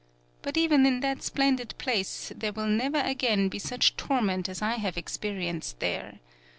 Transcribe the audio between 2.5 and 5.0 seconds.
will never again be such torment as I have